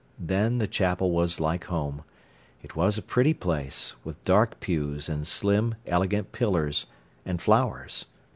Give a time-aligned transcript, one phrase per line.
[0.17, 2.01] Then the chapel was like home.
[2.63, 6.87] It was a pretty place, with dark pews and slim, elegant pillars,
[7.23, 8.07] and flowers.